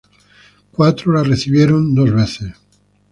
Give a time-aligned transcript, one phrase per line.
[0.71, 2.51] Cuatro la recibieron dos veces.